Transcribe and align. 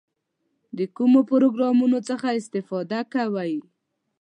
د 0.77 0.79
کومو 0.95 1.19
پروګرامونو 1.31 1.97
څخه 2.09 2.27
استفاده 2.39 2.99
کوئ؟ 3.13 3.53